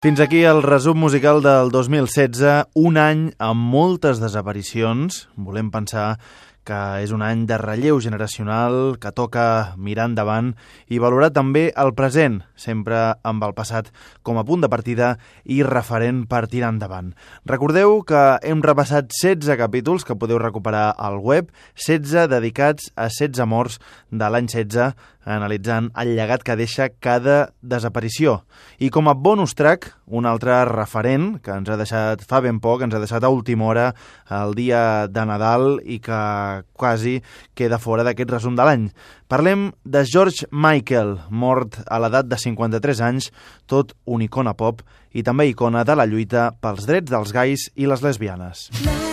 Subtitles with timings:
[0.00, 5.26] Fins aquí el resum musical del 2016, un any amb moltes desaparicions.
[5.36, 6.14] Volem pensar
[6.64, 10.54] que és un any de relleu generacional que toca mirar endavant
[10.88, 13.90] i valorar també el present, sempre amb el passat
[14.24, 15.10] com a punt de partida
[15.44, 17.12] i referent per tirar endavant.
[17.44, 23.44] Recordeu que hem repassat 16 capítols que podeu recuperar al web, 16 dedicats a 16
[23.52, 24.94] morts de l'any 16,
[25.24, 28.40] analitzant el llegat que deixa cada desaparició.
[28.80, 32.84] I com a bonus track, un altre referent que ens ha deixat fa ben poc,
[32.84, 33.90] ens ha deixat a última hora
[34.40, 36.20] el dia de Nadal i que
[36.72, 37.18] quasi
[37.54, 38.88] queda fora d'aquest resum de l'any.
[39.28, 43.30] Parlem de George Michael, mort a l'edat de 53 anys,
[43.66, 47.90] tot un icona pop i també icona de la lluita pels drets dels gais i
[47.90, 48.68] les lesbianes.
[48.84, 49.09] No.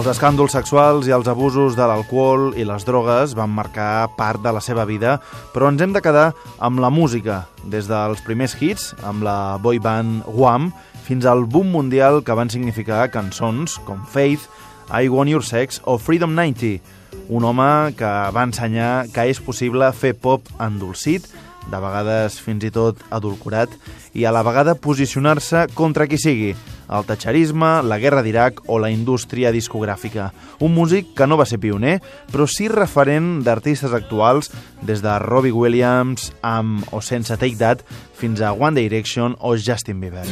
[0.00, 4.48] Els escàndols sexuals i els abusos de l'alcohol i les drogues van marcar part de
[4.56, 5.18] la seva vida,
[5.52, 9.76] però ens hem de quedar amb la música, des dels primers hits, amb la boy
[9.76, 10.70] band Wham,
[11.04, 14.48] fins al boom mundial que van significar cançons com Faith,
[14.88, 16.80] I Want Your Sex o Freedom 90,
[17.28, 21.28] un home que va ensenyar que és possible fer pop endolcit,
[21.68, 23.68] de vegades fins i tot adulcorat,
[24.16, 26.54] i a la vegada posicionar-se contra qui sigui,
[26.90, 30.30] el tatxerisme, la guerra d'Iraq o la indústria discogràfica.
[30.60, 31.98] Un músic que no va ser pioner,
[32.32, 34.50] però sí referent d'artistes actuals
[34.82, 37.86] des de Robbie Williams amb o sense Take That
[38.18, 40.26] fins a One Direction o Justin Bieber.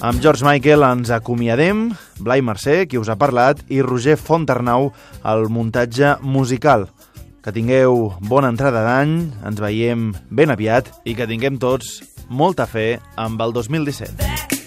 [0.00, 1.90] Amb George Michael ens acomiadem,
[2.24, 4.88] Blai Mercè, qui us ha parlat, i Roger Fonternau,
[5.28, 6.86] el muntatge musical.
[7.44, 9.12] Que tingueu bona entrada d'any,
[9.44, 11.98] ens veiem ben aviat i que tinguem tots
[12.32, 14.59] molta fe amb el 2017.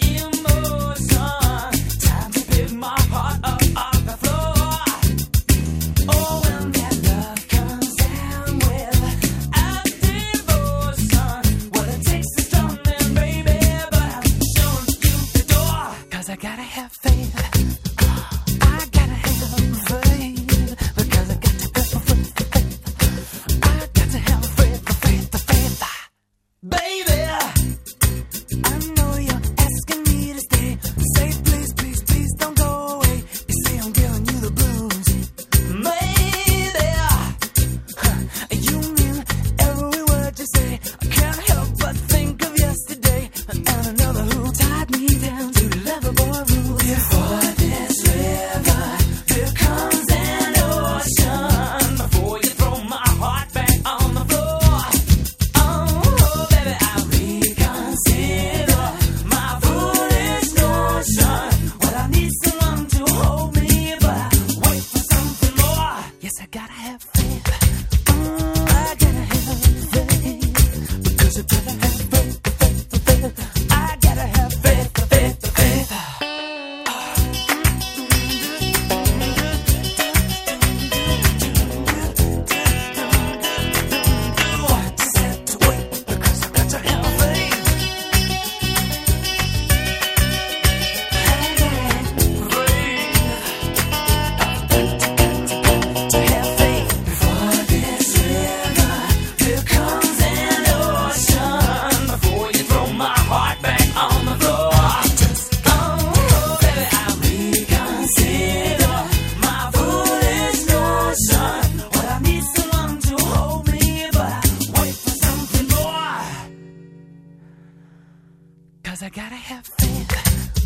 [118.94, 120.08] Cause I gotta have faith.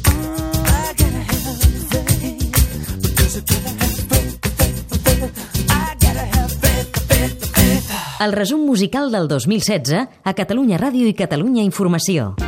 [0.04, 1.56] Mm, I gotta have
[1.88, 2.28] faith.
[3.00, 5.70] Because I gotta have faith.
[5.70, 7.90] I gotta have faith, faith, faith.
[8.20, 12.47] El resum musical del 2016 a Catalunya Ràdio i Catalunya Informació.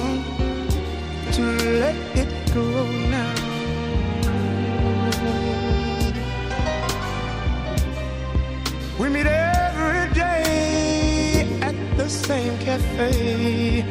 [13.01, 13.83] cafe,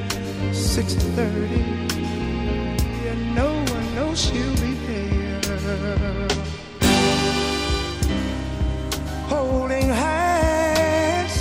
[0.53, 1.63] 6:30,
[3.11, 6.29] and no one knows she'll be there.
[9.29, 11.35] Holding hands,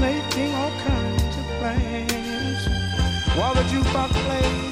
[0.00, 2.60] making all kinds of plans,
[3.36, 4.62] while the jukebox plays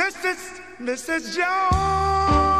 [0.00, 0.40] Mrs.
[0.88, 1.22] Mrs.
[1.36, 2.59] Jones,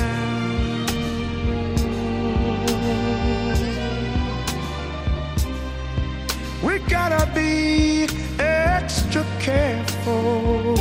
[6.91, 8.03] Gotta be
[8.37, 10.75] extra careful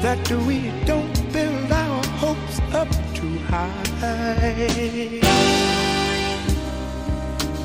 [0.00, 5.20] that we don't build our hopes up too high.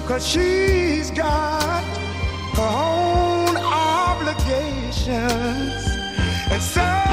[0.06, 1.86] Cause she's got
[2.58, 5.08] her own obligations.
[6.52, 7.12] And so,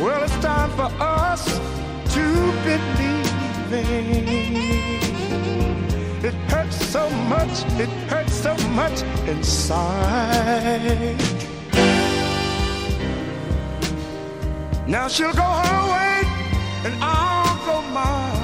[0.00, 1.44] Well, it's time for us
[2.14, 2.24] to
[2.62, 3.72] believe
[6.24, 11.16] It hurts so much, it hurts so much inside.
[14.86, 16.22] Now she'll go her way
[16.84, 18.41] and I'll go mine.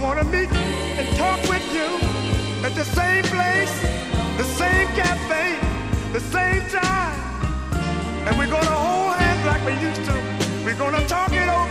[0.00, 1.88] want to meet and talk with you
[2.64, 3.80] at the same place,
[4.36, 5.58] the same cafe,
[6.12, 7.18] the same time.
[8.26, 10.64] And we're going to hold hands like we used to.
[10.64, 11.67] We're going to talk it over.